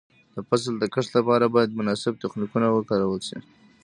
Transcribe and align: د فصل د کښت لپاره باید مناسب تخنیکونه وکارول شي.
د 0.33 0.37
فصل 0.47 0.73
د 0.79 0.83
کښت 0.93 1.11
لپاره 1.19 1.45
باید 1.55 1.77
مناسب 1.79 2.13
تخنیکونه 2.23 2.67
وکارول 2.71 3.21
شي. 3.27 3.37